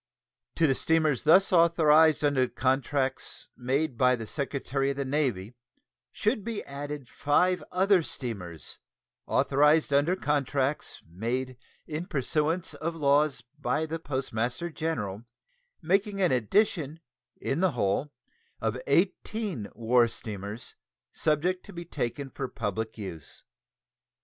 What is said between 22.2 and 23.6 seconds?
for public use.